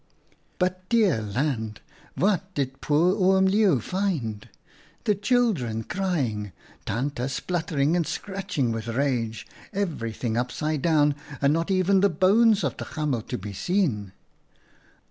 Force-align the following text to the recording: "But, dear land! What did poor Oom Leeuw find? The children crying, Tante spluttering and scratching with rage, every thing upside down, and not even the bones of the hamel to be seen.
"But, 0.57 0.89
dear 0.89 1.21
land! 1.21 1.79
What 2.15 2.55
did 2.55 2.81
poor 2.81 3.13
Oom 3.13 3.45
Leeuw 3.47 3.79
find? 3.83 4.49
The 5.03 5.13
children 5.13 5.83
crying, 5.83 6.53
Tante 6.87 7.27
spluttering 7.27 7.95
and 7.95 8.07
scratching 8.07 8.71
with 8.71 8.87
rage, 8.87 9.45
every 9.71 10.11
thing 10.11 10.37
upside 10.37 10.81
down, 10.81 11.13
and 11.39 11.53
not 11.53 11.69
even 11.69 11.99
the 11.99 12.09
bones 12.09 12.63
of 12.63 12.77
the 12.77 12.85
hamel 12.95 13.21
to 13.21 13.37
be 13.37 13.53
seen. 13.53 14.13